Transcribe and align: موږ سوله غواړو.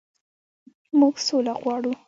موږ 0.99 1.15
سوله 1.27 1.53
غواړو. 1.61 1.91